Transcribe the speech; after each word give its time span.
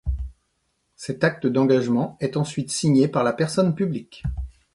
Cet 0.95 1.23
acte 1.23 1.45
d’engagement 1.45 2.17
est 2.21 2.35
ensuite 2.35 2.71
signé 2.71 3.07
par 3.07 3.23
la 3.23 3.33
personne 3.33 3.75
publique. 3.75 4.23